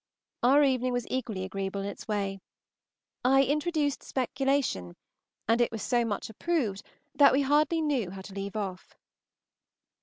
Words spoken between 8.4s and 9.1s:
off.